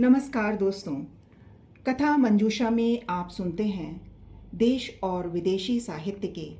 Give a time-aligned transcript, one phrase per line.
[0.00, 0.94] नमस्कार दोस्तों।
[1.86, 4.10] कथा मंजूषा में आप सुनते हैं
[4.54, 6.52] देश और विदेशी साहित्य के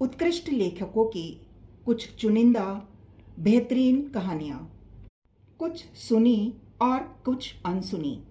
[0.00, 1.40] उत्कृष्ट लेखकों की
[1.86, 2.88] कुछ चुनिंदा,
[3.40, 4.80] बेहतरीन कहानियाँ।
[5.58, 8.22] कुछ सुनी और कुछ अनसुनी,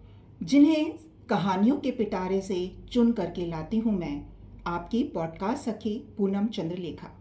[0.43, 0.93] जिन्हें
[1.29, 4.25] कहानियों के पिटारे से चुन करके लाती हूँ मैं,
[4.67, 7.11] आपकी पॉडकास्ट सखी पूनम चंद्रलेखा।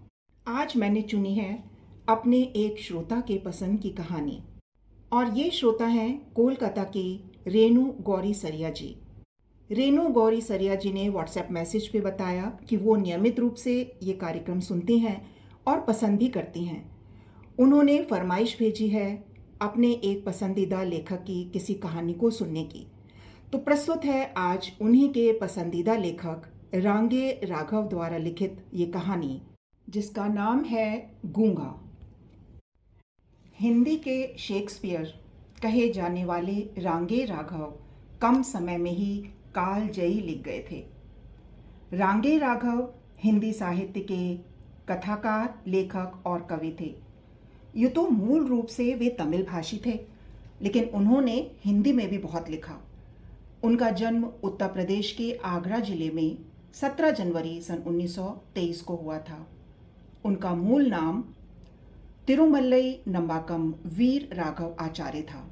[0.49, 1.65] आज मैंने चुनी है
[2.09, 4.43] अपने एक श्रोता के पसंद की कहानी।
[5.13, 8.97] और ये श्रोता हैं कोलकाता की रेनू गौरी सरिया जी।
[9.71, 14.13] रेनू गौरी सरिया जी ने व्हाट्सएप मैसेज पे बताया कि वो नियमित रूप से ये
[14.13, 15.21] कार्यक्रम सुनती हैं
[15.67, 16.81] और पसंद भी करती हैं।
[17.59, 19.25] उन्होंने फरमाइश भेजी है
[19.63, 22.87] अपने एक पसंदीदा लेखक की किसी कहानी को सुनने की।
[23.53, 29.41] तो प्रस्तुत है आज उन्हीं के पसंदीदा लेखक रांगे राघव द्वारा लिखित ये कहानी,
[29.89, 31.92] जिसका नाम है गूँगा।
[33.63, 35.13] हिंदी के शेक्सपियर
[35.63, 37.73] कहे जाने वाले रांगे राघव
[38.23, 39.15] कम समय में ही
[39.55, 40.83] काल जयी लिख गए थे।
[41.93, 42.89] रांगे राघव
[43.19, 44.35] हिंदी साहित्य के
[44.89, 46.95] कथाकार, लेखक और कवि थे।
[47.77, 49.99] ये तो मूल रूप से वे तमिल भाषी थे,
[50.63, 52.79] लेकिन उन्होंने हिंदी में भी बहुत लिखा।
[53.65, 56.37] उनका जन्म उत्तर प्रदेश के आगरा ज़िले में
[56.75, 59.47] 17 जनवरी सन 1923 को हुआ था।
[60.25, 61.25] उनका मूल नाम
[62.27, 65.51] तिरुमल्लई नंबाकम वीर राघव आचार्य था।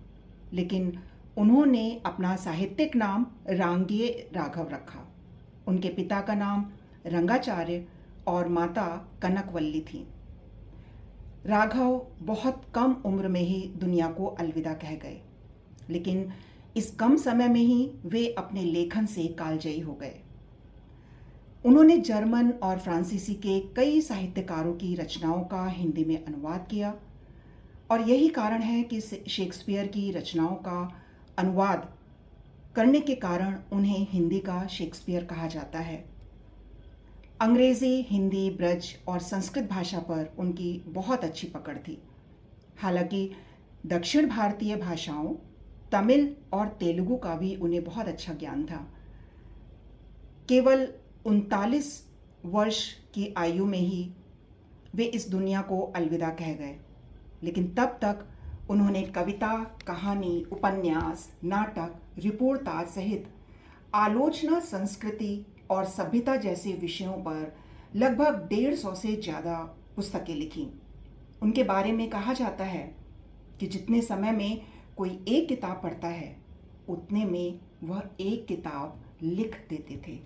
[0.52, 0.98] लेकिन
[1.38, 5.14] उन्होंने अपना साहित्यिक नाम रांगे राघव रखा।
[5.66, 6.70] उनके पिता का नाम
[7.06, 7.88] रंगाचार्य
[8.26, 10.06] और माता कनकवल्ली थी।
[11.46, 15.20] राघव बहुत कम उम्र में ही दुनिया को अलविदा कह गए।
[15.90, 16.32] लेकिन
[16.76, 20.20] इस कम समय में ही वे अपने लेखन से कालजयी हो गए।
[21.66, 26.94] उन्होंने जर्मन और फ्रांसीसी के कई साहित्यकारों की रचनाओं का हिंदी में अनुवाद किया।
[27.90, 31.02] और यही कारण है कि शेक्सपियर की रचनाओं का
[31.38, 31.94] अनुवाद
[32.76, 36.04] करने के कारण उन्हें हिंदी का शेक्सपियर कहा जाता है।
[37.40, 42.02] अंग्रेज़ी, हिंदी, ब्रज और संस्कृत भाषा पर उनकी बहुत अच्छी पकड़ थी।
[42.78, 43.30] हालाँकि
[43.86, 45.34] दक्षिण भारतीय भाषाओं,
[45.92, 48.94] तमिल और तेलुगु का भी उन्हें बहुत अच्छा ज्ञान था।
[50.48, 50.88] केवल
[51.26, 51.88] उनतालीस
[52.46, 54.10] वर्ष की आयु में ही
[54.94, 56.76] वे इस दुनिया को अलविदा कह गए।
[57.42, 58.26] लेकिन तब तक
[58.70, 59.52] उन्होंने कविता,
[59.86, 63.28] कहानी, उपन्यास, नाटक रिपोर्टाज सहित
[63.94, 67.52] आलोचना, संस्कृति और सभ्यता जैसे विषयों पर
[67.96, 69.56] लगभग डेढ़ सौ से ज़्यादा
[69.96, 70.66] पुस्तकें लिखी।
[71.42, 72.82] उनके बारे में कहा जाता है
[73.60, 74.60] कि जितने समय में
[74.96, 76.36] कोई एक किताब पढ़ता है,
[76.88, 80.18] उतने में वह एक किताब लिख देते थे।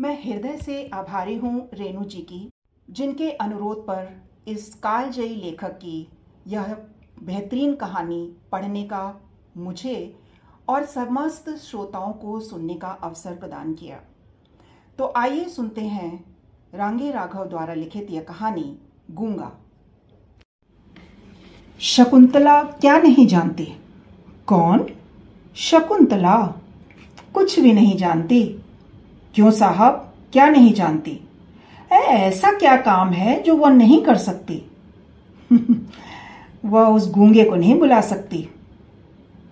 [0.00, 2.50] मैं हृदय से आभारी हूँ रेणु जी की,
[2.90, 6.08] जिनके अनुरोध पर इस कालजयी लेखक की
[6.46, 6.76] यह
[7.22, 9.20] बेहतरीन कहानी पढ़ने का
[9.56, 10.16] मुझे
[10.68, 14.00] और समस्त श्रोताओं को सुनने का अवसर प्रदान किया।
[14.98, 16.36] तो आइए सुनते हैं
[16.74, 18.78] रांगे राघव द्वारा लिखित यह कहानी,
[19.10, 19.52] गूँगा।
[21.80, 23.68] शकुंतला क्या नहीं जानती?
[24.46, 24.86] कौन?
[25.56, 26.36] शकुंतला
[27.34, 28.64] कुछ भी नहीं जानती।
[29.34, 30.14] क्यों साहब?
[30.32, 31.20] क्या नहीं जानती?
[31.92, 34.70] ऐसा क्या काम है जो वह नहीं कर सकती?
[36.64, 38.48] वह उस गूँगे को नहीं बुला सकती।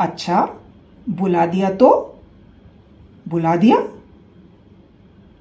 [0.01, 0.49] अच्छा
[1.09, 2.21] बुला दिया तो?
[3.29, 3.89] बुला दिया?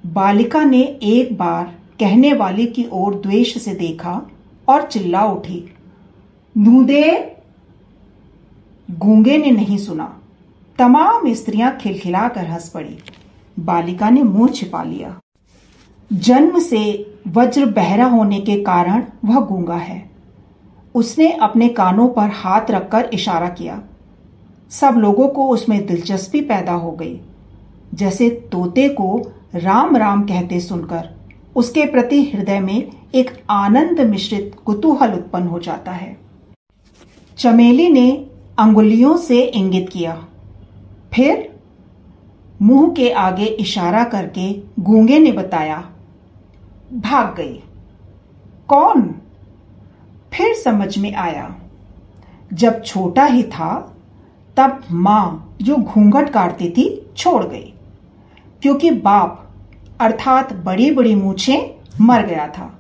[0.06, 1.66] बालिका ने एक बार
[2.00, 4.30] कहने वाले की ओर द्वेष से देखा
[4.68, 5.76] और चिल्ला उठी।
[6.58, 7.36] नूदे!
[8.92, 10.20] गूँगे ने नहीं सुना।
[10.80, 13.00] तमाम स्त्रियाँ खिलखिलाकर हंस पड़ी।
[13.60, 15.20] बालिका ने मुँह छिपा लिया।
[16.14, 20.10] जन्म से वज्र बहरा होने के कारण वह गूँगा है।
[20.96, 23.84] उसने अपने कानों पर हाथ रखकर इशारा किया।
[24.70, 27.20] सब लोगों को उसमें दिलचस्पी पैदा हो गई।
[27.94, 31.10] जैसे तोते को राम राम कहते सुनकर,
[31.56, 36.18] उसके प्रति हृदय में एक आनंद मिश्रित कुतूहल उत्पन्न हो जाता है।
[37.38, 38.28] चमेली ने
[38.60, 40.26] अंगुलियों से इंगित किया।
[41.14, 41.57] फिर
[42.62, 45.78] मुँह के आगे इशारा करके गूँगे ने बताया,
[46.94, 47.64] भाग गई।
[48.68, 49.02] कौन?
[50.34, 51.56] फिर समझ में आया,
[52.54, 53.96] जब छोटा ही था,
[54.58, 57.74] तब माँ जो घूंघट काटती थी छोड़ गई,
[58.62, 59.50] क्योंकि बाप,
[60.00, 62.80] अर्थात बड़ी बड़ी मूछे, मर गया था।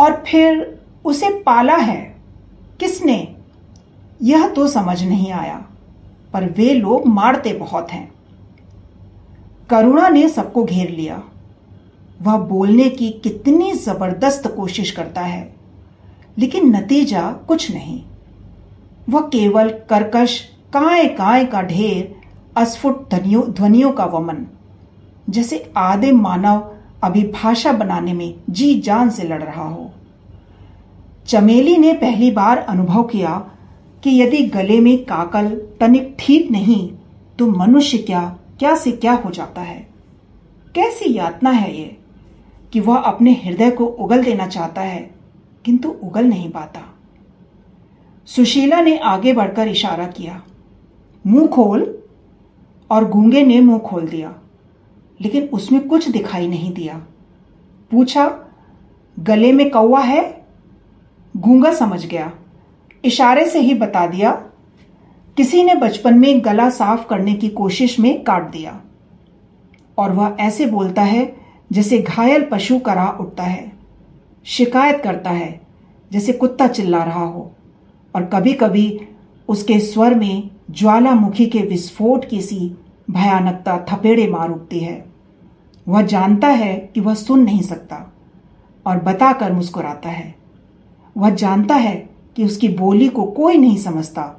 [0.00, 2.16] और फिर उसे पाला है,
[2.80, 3.36] किसने?
[4.22, 5.64] यह तो समझ नहीं आया,
[6.32, 8.12] पर वे लोग मारते बहुत हैं।
[9.70, 11.22] करुणा ने सबको घेर लिया।
[12.20, 15.42] वह बोलने की कितनी ज़बरदस्त कोशिश करता है,
[16.36, 18.00] लेकिन नतीजा कुछ नहीं।
[19.08, 20.38] वह केवल करकश
[20.72, 22.14] काय काय का ढेर
[22.56, 24.46] अस्फुट ध्वनियों का वमन,
[25.28, 29.90] जैसे आदिम मानव अभी भाषा बनाने में जी जान से लड़ रहा हो।
[31.28, 33.36] चमेली ने पहली बार अनुभव किया
[34.02, 35.48] कि यदि गले में काकल
[35.80, 36.88] तनिक ठीक नहीं
[37.38, 38.22] तो मनुष्य क्या
[38.58, 39.88] क्या से क्या हो जाता है?
[40.74, 41.96] कैसी यातना है ये
[42.72, 45.10] कि वह अपने हृदय को उगल देना चाहता है,
[45.64, 46.80] किंतु उगल नहीं पाता?
[48.28, 50.42] सुशीला ने आगे बढ़कर इशारा किया।
[51.26, 52.02] मुँह खोल
[52.90, 54.34] और गूँगे ने मुँह खोल दिया,
[55.20, 56.98] लेकिन उसमें कुछ दिखाई नहीं दिया।
[57.90, 58.28] पूछा,
[59.16, 60.44] गले में कौवा है?
[61.36, 62.32] गूँगा समझ गया।
[63.04, 64.47] इशारे से ही बता दिया
[65.38, 68.80] किसी ने बचपन में गला साफ़ करने की कोशिश में काट दिया।
[69.98, 71.36] और वह ऐसे बोलता है
[71.72, 73.72] जैसे घायल पशु करा उठता है,
[74.44, 75.60] शिकायत करता है
[76.12, 77.52] जैसे कुत्ता चिल्ला रहा हो।
[78.14, 79.00] और कभी कभी
[79.48, 82.76] उसके स्वर में ज्वालामुखी के विस्फोट की सी
[83.10, 85.04] भयानकता थपेड़े मार उठती है।
[85.88, 88.12] वह जानता है कि वह सुन नहीं सकता
[88.86, 90.34] और बताकर मुस्कुराता है।
[91.16, 94.34] वह जानता है कि उसकी बोली को कोई नहीं समझता।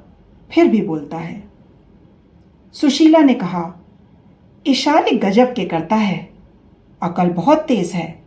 [0.54, 1.42] फिर भी बोलता है।
[2.72, 3.74] सुशीला ने कहा
[4.66, 6.30] इशारे गजब के करता है।
[7.02, 8.22] अकल बहुत तेज है।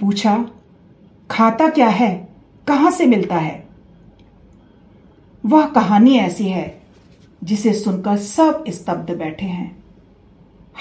[0.00, 0.46] पूछा,
[1.30, 2.28] खाता क्या है?
[2.66, 3.68] कहाँ से मिलता है?
[5.46, 6.82] वह कहानी ऐसी है,
[7.44, 9.84] जिसे सुनकर सब स्तब्ध बैठे हैं।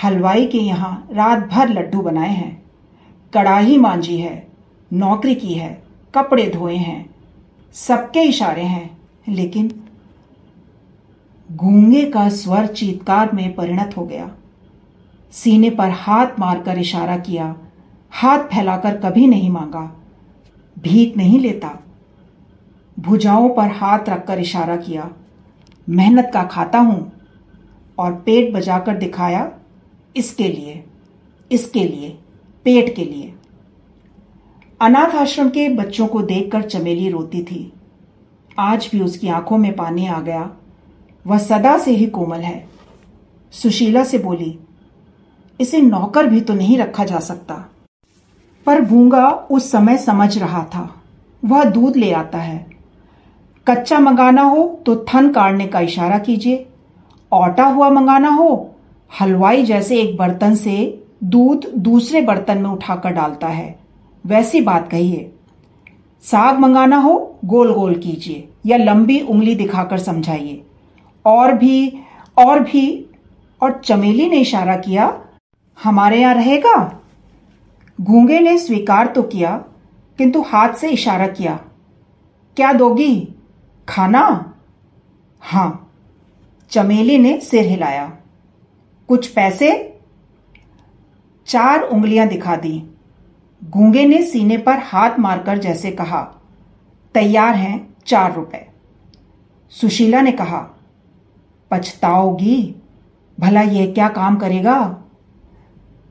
[0.04, 2.64] हलवाई के यहाँ रात भर लड्डू बनाए हैं।
[3.34, 4.48] कड़ाही मांझी है,
[4.94, 5.84] नौकरी की है,
[6.16, 7.10] कपड़े धोए हैं,
[7.74, 8.98] सबके इशारे हैं,
[9.28, 9.81] लेकिन
[11.52, 14.30] गूँगे का स्वर चीतकार में परिणत हो गया।
[15.34, 17.56] सीने पर हाथ मारकर इशारा किया,
[18.12, 19.82] हाथ फैलाकर कभी नहीं मांगा,
[20.78, 21.78] भीख नहीं लेता।
[22.98, 25.10] भुजाओं पर हाथ रखकर इशारा किया,
[25.88, 27.12] मेहनत का खाता हूँ,
[27.98, 29.50] और पेट बजाकर दिखाया,
[30.16, 30.84] इसके लिए
[31.52, 32.10] इसके लिए,
[32.66, 33.34] पेट के लिए।
[34.82, 37.72] अनाथ आश्रम के बच्चों को देखकर चमेली रोती थी।
[38.60, 40.50] आज भी उसकी आँखों में पानी आ गया
[41.26, 42.64] वह सदा से ही कोमल है।
[43.54, 44.58] सुशीला से बोली,
[45.60, 47.56] इसे नौकर भी तो नहीं रखा जा सकता।
[48.66, 50.90] पर गूँगा उस समय समझ रहा था।
[51.44, 52.66] वह दूध ले आता है।
[53.68, 56.66] कच्चा मंगाना हो तो थन काटने का इशारा कीजिए।
[57.32, 58.76] औटा हुआ मंगाना हो,
[59.12, 63.80] हलवाई जैसे एक बर्तन से दूध दूसरे बर्तन में उठाकर डालता है।
[64.26, 65.32] वैसी बात कहिए।
[66.24, 67.14] साग मंगाना हो
[67.46, 70.62] गोल गोल कीजिए या लंबी उंगली दिखाकर समझाइए।
[71.26, 72.04] और भी
[72.38, 73.06] और भी,
[73.62, 75.06] और चमेली ने इशारा किया,
[75.84, 77.02] हमारे यहाँ रहेगा?
[78.00, 79.56] गूँगे ने स्वीकार तो किया,
[80.20, 81.60] किंतु हाथ से इशारा किया,
[82.58, 83.28] क्या दोगी?
[83.88, 84.54] खाना?
[85.42, 85.92] हाँ।
[86.72, 88.08] चमेली ने सिर हिलाया,
[89.10, 89.72] कुछ पैसे?
[91.48, 92.84] चार उंगलियाँ दिखा दी,
[93.62, 96.22] गूँगे ने सीने पर हाथ मारकर जैसे कहा,
[97.16, 98.68] तैयार हैं चार रुपए।
[99.74, 100.68] सुशीला ने कहा
[101.72, 102.76] पछताओगी?
[103.38, 104.80] भला यह क्या काम करेगा?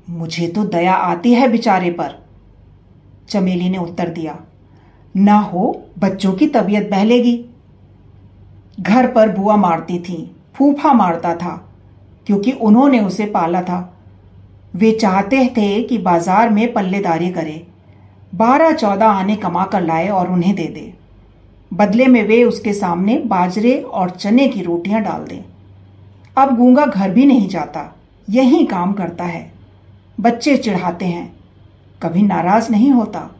[0.08, 2.18] मुझे तो दया आती है बेचारे पर।
[3.28, 4.38] चमेली ने उत्तर दिया,
[5.14, 7.36] ना हो, बच्चों की तबीयत बहलेगी।
[8.78, 10.18] घर पर बुआ मारती थी,
[10.54, 11.54] फूफा मारता था,
[12.26, 13.80] क्योंकि उन्होंने उसे पाला था।
[14.74, 17.62] वे चाहते थे कि बाज़ार में पल्लेदारी करे
[18.32, 20.92] बारह चौदह आने कमा कर लाए और उन्हें दे दे।
[21.72, 25.42] बदले में वे उसके सामने बाजरे और चने की रोटियाँ डाल दें।
[26.36, 27.96] अब गूँगा घर भी नहीं जाता,
[28.30, 29.52] यही काम करता है।
[30.20, 31.36] बच्चे चिढ़ाते हैं,
[32.02, 33.36] कभी नाराज़ नहीं होता।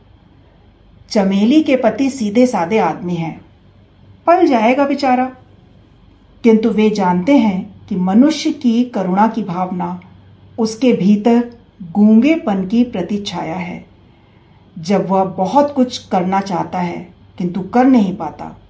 [1.11, 3.41] चमेली के पति सीधे सादे आदमी हैं।
[4.27, 5.25] पल जाएगा बेचारा।
[6.43, 10.01] किंतु वे जानते हैं कि मनुष्य की करुणा की भावना,
[10.59, 11.51] उसके भीतर
[11.93, 13.87] गूंगेपन की प्रतिछाया है।
[14.79, 18.61] जब वह बहुत कुछ करना चाहता है, किंतु कर नहीं पाता।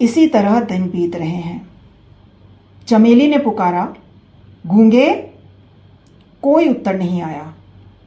[0.00, 1.71] इसी तरह दिन बीत रहे हैं।
[2.86, 3.94] चमेली ने पुकारा,
[4.66, 5.14] गूँगे,
[6.42, 7.54] कोई उत्तर नहीं आया।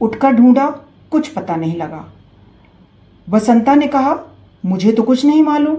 [0.00, 0.70] उठकर ढूंढा,
[1.10, 2.12] कुछ पता नहीं लगा।
[3.30, 4.18] बसंता ने कहा,
[4.66, 5.76] मुझे तो कुछ नहीं मालूम।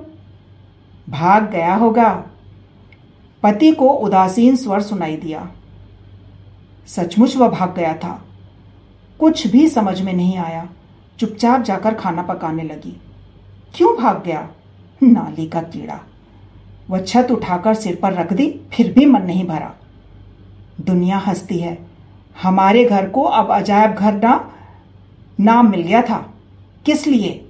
[1.09, 2.23] भाग गया होगा।
[3.43, 5.51] पति को उदासीन स्वर सुनाई दिया।
[6.87, 8.25] सचमुच वह भाग गया था।
[9.19, 10.69] कुछ भी समझ में नहीं आया।
[11.19, 13.01] चुपचाप जाकर खाना पकाने लगी।
[13.75, 14.49] क्यों भाग गया?
[15.03, 15.99] नाली का कीड़ा।
[16.89, 19.73] वह छत उठाकर सिर पर रख दी, फिर भी मन नहीं भरा।
[20.81, 21.77] दुनिया हंसती है।
[22.41, 24.53] हमारे घर को अब अजायब घर ना,
[25.39, 26.17] नाम मिल गया था।
[26.85, 27.43] किस लिए?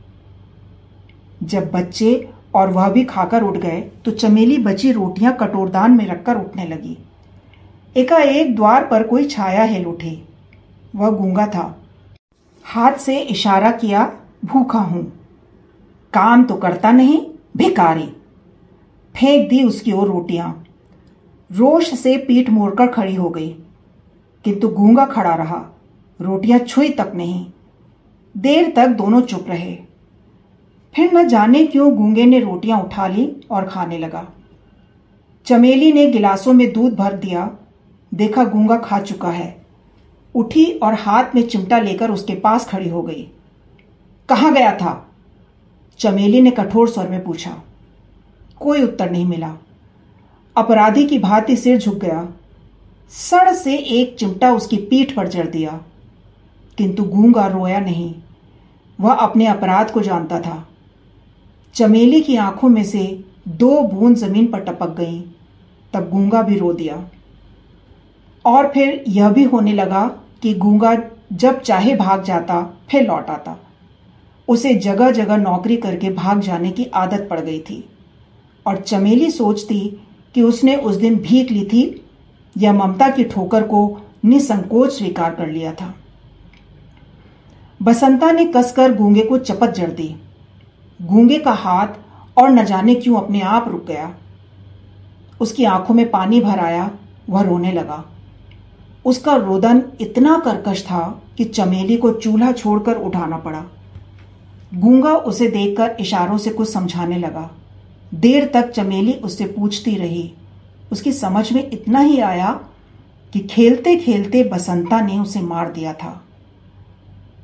[1.43, 6.37] जब बच्चे और वह भी खाकर उठ गए तो चमेली बची रोटियाँ कटोरदान में रखकर
[6.37, 6.97] उठने लगी।
[7.95, 10.21] एकाएक द्वार पर कोई छाया हिल उठी।
[10.95, 11.75] वह गूँगा था।
[12.65, 14.11] हाथ से इशारा किया,
[14.45, 15.03] भूखा हूँ।
[16.13, 17.19] काम तो करता नहीं
[17.57, 18.09] भिकारी
[19.17, 20.49] फेंक दी उसकी ओर रोटियाँ।
[21.49, 23.49] रोष से पीठ मोड़कर खड़ी हो गई,
[24.45, 25.57] किंतु गूँगा खड़ा रहा।
[26.19, 27.45] रोटियाँ छुई तक नहीं।
[28.35, 29.75] देर तक दोनों चुप रहे।
[30.95, 34.25] फिर न जाने क्यों गूँगे ने रोटियाँ उठा ली और खाने लगा।
[35.47, 37.49] चमेली ने गिलासों में दूध भर दिया।
[38.11, 39.55] देखा गूँगा खा चुका है।
[40.35, 43.27] उठी और हाथ में चिमटा लेकर उसके पास खड़ी हो गई।
[44.29, 45.03] कहाँ गया था?
[45.99, 47.61] चमेली ने कठोर स्वर में पूछा।
[48.59, 49.55] कोई उत्तर नहीं मिला।
[50.57, 52.29] अपराधी की भांति सिर झुक गया।
[53.09, 55.81] सड़ से एक चिमटा उसकी पीठ पर जड़ दिया।
[56.77, 58.15] किंतु गूँगा रोया नहीं।
[58.99, 60.67] वह अपने अपराध को जानता था।
[61.73, 65.21] चमेली की आँखों में से दो बूंद ज़मीन पर टपक गईं।
[65.93, 67.09] तब गूँगा भी रो दिया।
[68.45, 70.07] और फिर यह भी होने लगा
[70.41, 70.97] कि गूँगा
[71.33, 73.57] जब चाहे भाग जाता, फिर लौट आता।
[74.47, 77.89] उसे जगह जगह नौकरी करके भाग जाने की आदत पड़ गई थी।
[78.67, 79.79] और चमेली सोचती
[80.35, 82.05] कि उसने उस दिन भीख ली थी
[82.57, 85.93] या ममता की ठोकर को निसंकोच स्वीकार कर लिया था।
[87.81, 90.15] बसंता ने कसकर गूँगे को चपत जड़ दी।
[91.01, 91.87] गूँगे का हाथ
[92.37, 94.13] और न जाने क्यों अपने आप रुक गया।
[95.41, 96.91] उसकी आँखों में पानी भर आया,
[97.29, 98.03] वह रोने लगा।
[99.05, 103.63] उसका रोदन इतना कर्कश था कि चमेली को चूल्हा छोड़कर उठाना पड़ा।
[104.73, 107.49] गूँगा उसे देखकर इशारों से कुछ समझाने लगा।
[108.13, 110.33] देर तक चमेली उससे पूछती रही।
[110.91, 112.59] उसकी समझ में इतना ही आया
[113.33, 116.23] कि खेलते खेलते बसंता ने उसे मार दिया था।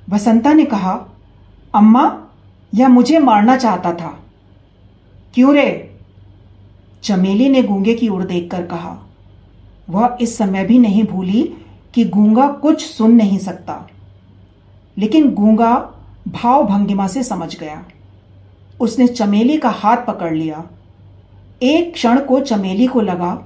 [0.10, 1.06] बसंता ने कहा,
[1.76, 2.26] अम्मा,
[2.74, 4.20] यह मुझे मारना चाहता था।
[5.34, 5.98] क्यों रे?
[7.04, 9.04] चमेली ने गूँगे की ओर देखकर कहा,
[9.90, 11.54] वह इस समय भी नहीं भूली
[11.94, 13.90] कि गूँगा कुछ सुन नहीं सकता।
[14.98, 15.94] लेकिन गूँगा
[16.28, 17.86] भाव भंगिमा से समझ गया।
[18.80, 20.64] उसने चमेली का हाथ पकड़ लिया।
[21.62, 23.38] एक क्षण को चमेली को लगा,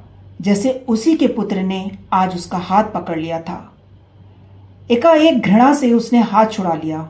[0.41, 3.73] जैसे उसी के पुत्र ने आज उसका हाथ पकड़ लिया था।
[4.91, 7.01] एकाएक घृणा से उसने हाथ छुड़ा लिया।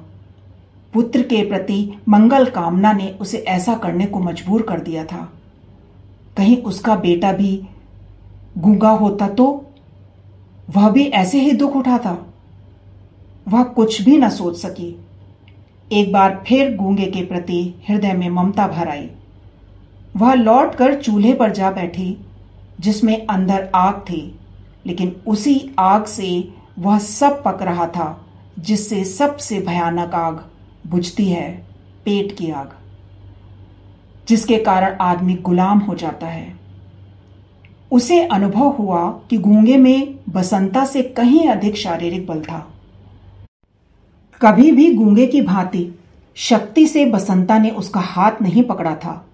[0.93, 5.27] पुत्र के प्रति मंगल कामना ने उसे ऐसा करने को मजबूर कर दिया था।
[6.37, 7.67] कहीं उसका बेटा भी
[8.57, 9.45] गूँगा होता तो
[10.69, 12.17] वह भी ऐसे ही दुख उठाता।
[13.47, 14.95] वह कुछ भी न सोच सकी।
[15.93, 19.09] एक बार फिर गूँगे के प्रति हृदय में ममता भर आई।
[20.17, 22.17] वह लौट कर चूल्हे पर जा बैठी,
[22.79, 24.39] जिसमें अंदर आग थी,
[24.85, 28.25] लेकिन उसी आग से वह सब पक रहा था,
[28.59, 30.43] जिससे सबसे भयानक आग
[30.87, 31.51] बुझती है,
[32.05, 32.71] पेट की आग,
[34.27, 36.55] जिसके कारण आदमी गुलाम हो जाता है।
[37.91, 42.67] उसे अनुभव हुआ कि गूँगे में बसंता से कहीं अधिक शारीरिक बल था।
[44.41, 45.99] कभी भी गूँगे की भांति
[46.35, 49.25] शक्ति से बसंता ने उसका हाथ नहीं पकड़ा था।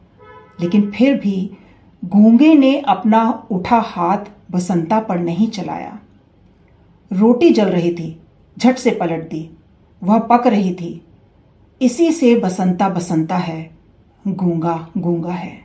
[0.62, 1.58] लेकिन फिर भी
[2.06, 4.18] गूँगे ने अपना उठा हाथ
[4.52, 6.00] बसंता पर नहीं चलाया।
[7.14, 8.20] रोटी जल रही थी,
[8.60, 9.50] झट से पलट दी,
[10.04, 11.06] वह पक रही थी।
[11.82, 13.72] इसी से बसंता बसंता है,
[14.28, 15.62] गूँगा गूँगा है।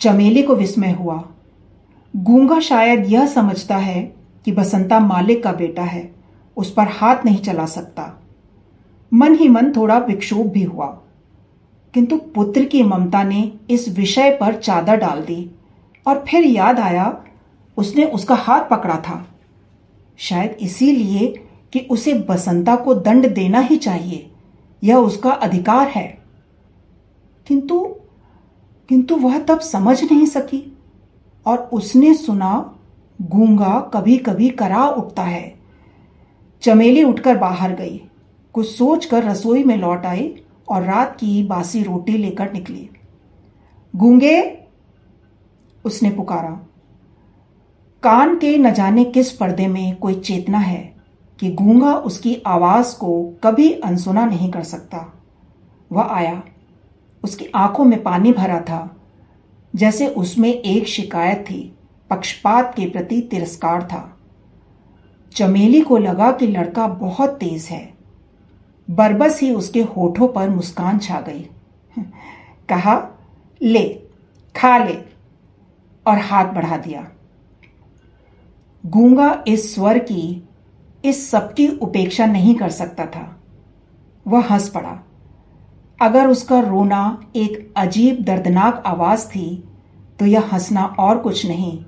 [0.00, 1.24] चमेली को विस्मय हुआ।
[2.16, 6.13] गूँगा शायद यह समझता है कि बसंता मालिक का बेटा है।
[6.56, 8.22] उस पर हाथ नहीं चला सकता।
[9.12, 11.00] मन ही मन थोड़ा विक्षोभ भी हुआ।
[11.94, 15.50] किंतु पुत्र की ममता ने इस विषय पर चादर डाल दी
[16.06, 17.24] और फिर याद आया,
[17.76, 19.28] उसने उसका हाथ पकड़ा था।
[20.16, 24.30] शायद इसीलिए कि उसे बसंता को दंड देना ही चाहिए,
[24.84, 26.18] यह उसका अधिकार है।
[27.46, 27.96] किंतु
[28.88, 30.78] किंतु वह तब समझ नहीं सकी
[31.46, 32.78] और उसने सुना,
[33.22, 35.53] गूँगा कभी कभी करा उठता है।
[36.64, 38.10] चमेली उठकर बाहर गई।
[38.52, 42.90] कुछ सोचकर रसोई में लौट आई और रात की बासी रोटी लेकर निकली।
[43.96, 44.58] गूँगे?
[45.84, 46.66] उसने पुकारा।
[48.02, 50.96] कान के न जाने किस पर्दे में कोई चेतना है
[51.40, 55.22] कि गूँगा उसकी आवाज़ को कभी अनसुना नहीं कर सकता।
[55.92, 56.42] वह आया।
[57.24, 58.96] उसकी आँखों में पानी भरा था,
[59.76, 61.78] जैसे उसमें एक शिकायत थी,
[62.10, 64.13] पक्षपात के प्रति तिरस्कार था।
[65.34, 67.94] चमेली को लगा कि लड़का बहुत तेज है।
[68.90, 71.50] बरबस ही उसके होठों पर मुस्कान छा गई।
[72.68, 73.18] कहा,
[73.62, 73.88] ले,
[74.56, 74.98] खा ले।
[76.06, 77.08] और हाथ बढ़ा दिया।
[78.86, 80.48] गूँगा इस स्वर की,
[81.04, 83.40] इस सबकी उपेक्षा नहीं कर सकता था।
[84.26, 85.06] वह हंस पड़ा।
[86.02, 89.68] अगर उसका रोना एक अजीब दर्दनाक आवाज़ थी
[90.18, 91.84] तो यह हंसना और कुछ नहीं,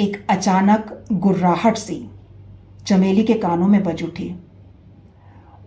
[0.00, 2.10] एक अचानक गुर्राहट सी।
[2.86, 4.34] चमेली के कानों में बज उठी।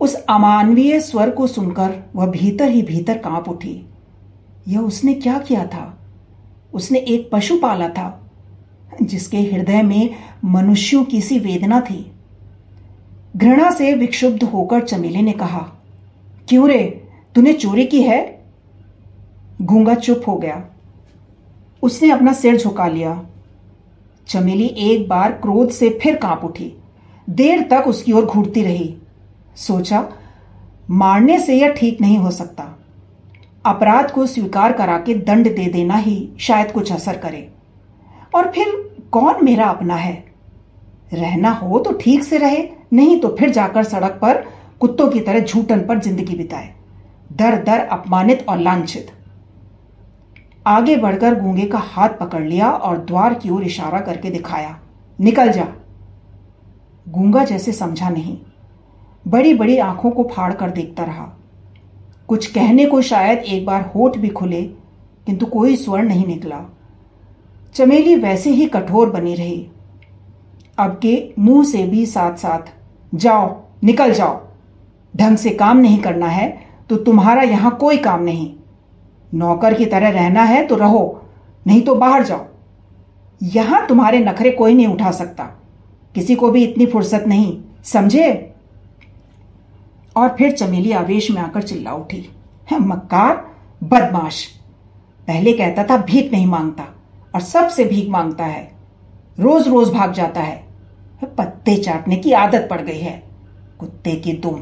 [0.01, 3.85] उस अमानवीय स्वर को सुनकर वह भीतर ही भीतर काँप उठी।
[4.67, 5.97] यह उसने क्या किया था?
[6.73, 8.31] उसने एक पशु पाला था,
[9.01, 12.11] जिसके हृदय में मनुष्यों की सी वेदना थी।
[13.37, 15.71] घृणा से विक्षुब्ध होकर चमेली ने कहा,
[16.49, 17.07] क्यों रे?
[17.35, 18.43] तूने चोरी की है?
[19.61, 20.65] गूँगा चुप हो गया।
[21.83, 23.25] उसने अपना सिर झुका लिया।
[24.27, 26.73] चमेली एक बार क्रोध से फिर काँप उठी।
[27.29, 28.95] देर तक उसकी ओर घूरती रही।
[29.57, 30.07] सोचा,
[30.91, 32.63] मारने से यह ठीक नहीं हो सकता।
[33.65, 37.47] अपराध को स्वीकार करा के दंड दे देना ही शायद कुछ असर करे।
[38.35, 38.71] और फिर
[39.11, 40.23] कौन मेरा अपना है?
[41.13, 44.43] रहना हो तो ठीक से रहे, नहीं तो फिर जाकर सड़क पर
[44.81, 46.73] कुत्तों की तरह झूठन पर ज़िंदगी बिताए।
[47.31, 49.11] दर दर अपमानित और लांछित।
[50.67, 54.77] आगे बढ़कर गूँगे का हाथ पकड़ लिया और द्वार की ओर इशारा करके दिखाया,
[55.19, 55.67] निकल जा।
[57.09, 58.37] गूँगा जैसे समझा नहीं।
[59.25, 61.23] बड़ी बड़ी आँखों को फाड़ कर देखता रहा।
[62.29, 64.61] कुछ कहने को शायद एक बार होठ भी खुले,
[65.27, 66.59] किंतु कोई स्वर नहीं निकला।
[67.75, 69.67] चमेली वैसे ही कठोर बनी रही।
[70.77, 72.71] अब के मुँह से भी साथ साथ
[73.13, 74.39] जाओ, निकल जाओ।
[75.13, 76.47] ढंग से काम नहीं करना है
[76.89, 78.53] तो तुम्हारा यहाँ कोई काम नहीं।
[79.31, 81.21] नौकर की तरह रहना है तो रहो,
[81.65, 82.45] नहीं तो बाहर जाओ।
[83.41, 85.55] यहाँ तुम्हारे नखरे कोई नहीं उठा सकता।
[86.15, 88.53] किसी को भी इतनी फुर्सत नहीं, समझे?
[90.15, 92.29] और फिर चमेली आवेश में आकर चिल्ला उठी।
[92.73, 94.45] मक्कार, बदमाश।
[95.27, 96.83] पहले कहता था, भीख नहीं माँगता।
[97.35, 98.71] और सबसे भीख माँगता है
[99.39, 100.63] रोज रोज भाग जाता है।
[101.23, 103.23] पत्ते चाटने की आदत पड़ गई है।
[103.79, 104.53] कुत्ते की तुम,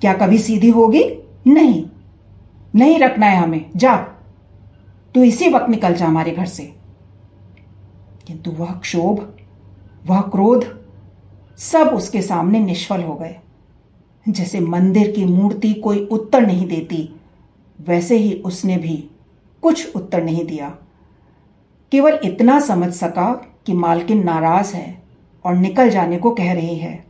[0.00, 1.04] क्या कभी सीधी होगी?
[1.46, 1.86] नहीं
[2.74, 3.96] नहीं रखना है हमें, जा।
[5.14, 6.74] तू इसी वक्त निकल जा हमारे घर से।
[8.26, 9.36] किंतु वह क्षोभ,
[10.06, 10.79] वह क्रोध
[11.60, 13.36] सब उसके सामने निष्फल हो गए।
[14.28, 17.20] जैसे मंदिर की मूर्ति कोई उत्तर नहीं देती,
[17.80, 19.10] वैसे ही उसने भी
[19.62, 20.76] कुछ उत्तर नहीं दिया।
[21.92, 23.32] केवल इतना समझ सका
[23.66, 25.02] कि मालकिन नाराज़ है
[25.44, 27.04] और निकल जाने को कह रही है।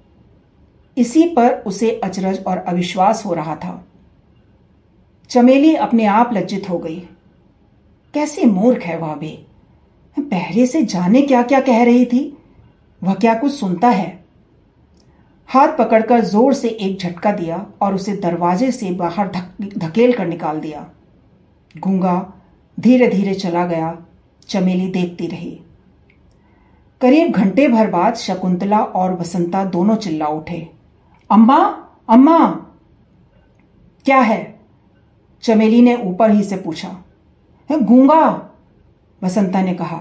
[0.99, 3.87] इसी पर उसे अचरज और अविश्वास हो रहा था।
[5.29, 7.01] चमेली अपने आप लज्जित हो गई।
[8.15, 9.47] कैसी मूर्ख है वह भी?
[10.19, 12.39] पहले से जाने क्या क्या कह रही थी?
[13.03, 14.20] वह क्या कुछ सुनता है?
[15.51, 20.27] हाथ पकड़कर ज़ोर से एक झटका दिया और उसे दरवाजे से बाहर धक, धकेल कर
[20.27, 20.91] निकाल दिया।
[21.79, 22.33] गूँगा
[22.81, 23.99] धीरे धीरे चला गया
[24.49, 25.61] चमेली देखती रही।
[27.01, 30.71] करीब घंटे भर बाद शकुंतला और वसंता दोनों चिल्ला उठे।
[31.31, 32.49] अम्मा अम्मा!
[34.05, 34.61] क्या है?
[35.43, 37.05] चमेली ने ऊपर ही से पूछा।
[37.73, 38.51] गूँगा!
[39.23, 40.01] वसंता ने कहा।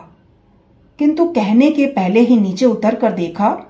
[1.00, 3.66] किंतु कहने के पहले ही नीचे उतर कर देखा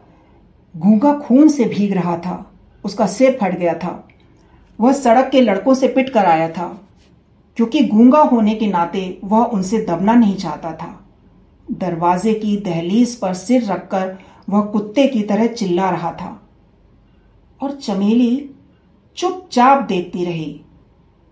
[0.78, 2.52] गूँगा खून से भीग रहा था।
[2.86, 4.08] उसका सिर फट गया था।
[4.82, 6.82] वह सड़क के लड़कों से पिट कर आया था।
[7.56, 11.06] क्योंकि गूँगा होने के नाते वह उनसे दबना नहीं चाहता था।
[11.72, 16.50] दरवाजे की दहलीज पर सिर रखकर वह कुत्ते की तरह चिल्ला रहा था।
[17.62, 18.50] और चमेली
[19.18, 20.62] चुपचाप देखती रही।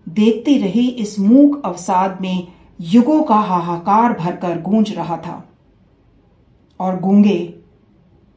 [0.08, 2.48] देखती रही इस मूक अवसाद में
[2.80, 5.48] युगों का हाहाकार भरकर गूंज रहा था।
[6.80, 7.57] और गूँगे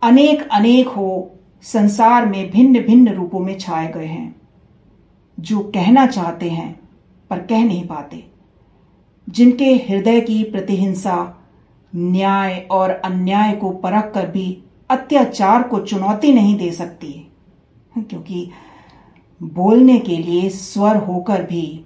[0.01, 4.35] अनेक अनेक हो, संसार में भिन्न भिन्न रूपों में छाए गए हैं।
[5.39, 6.79] जो कहना चाहते हैं,
[7.29, 8.27] पर कह नहीं पाते।
[9.29, 11.37] जिनके हृदय की प्रतिहिंसा,
[11.95, 17.31] न्याय और अन्याय को परख कर भी अत्याचार को चुनौती नहीं दे सकती।
[17.97, 18.51] क्योंकि
[19.43, 21.85] बोलने के लिए स्वर होकर भी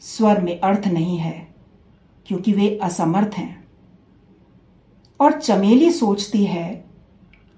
[0.00, 1.48] स्वर में अर्थ नहीं है,
[2.26, 3.64] क्योंकि वे असमर्थ हैं।
[5.20, 6.91] और चमेली सोचती है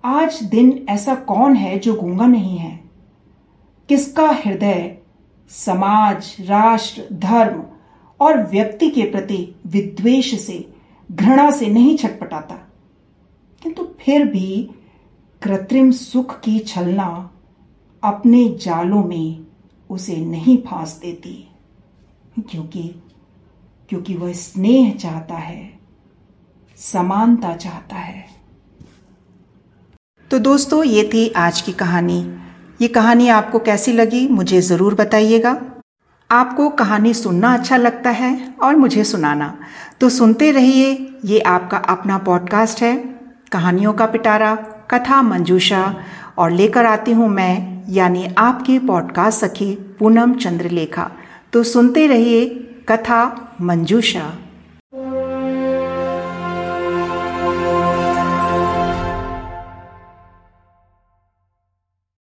[0.05, 2.81] आज दिन ऐसा कौन है जो गूँगा नहीं है?
[3.89, 4.99] किसका हृदय,
[5.49, 7.63] समाज, राष्ट्र, धर्म
[8.21, 10.75] और व्यक्ति के प्रति विद्वेष से,
[11.13, 12.55] घृणा से नहीं छटपटाता?
[13.63, 14.71] किंतु फिर भी
[15.43, 17.31] कृत्रिम सुख की छलना
[18.05, 19.47] अपने जालों में
[19.91, 21.49] उसे नहीं फांस देती।
[22.51, 22.95] क्योंकि
[23.89, 25.79] क्योंकि वह स्नेह चाहता है,
[26.77, 28.34] समानता चाहता है।
[30.35, 32.39] तो दोस्तों, ये थी आज की कहानी।
[32.81, 35.63] ये कहानी आपको कैसी लगी, मुझे ज़रूर बताइएगा।
[36.31, 39.59] आपको कहानी सुनना अच्छा लगता है और मुझे सुनाना।
[40.01, 42.97] तो सुनते रहिए, ये आपका अपना पॉडकास्ट है,
[43.53, 44.55] कहानियों का पिटारा,
[44.91, 45.97] कथा मंजूषा,
[46.39, 51.11] और लेकर आती हूँ मैं, यानी आपकी पॉडकास्ट सखी पूनम चंद्रलेखा।
[51.53, 52.45] तो सुनते रहिए,
[52.89, 54.33] कथा मंजूषा।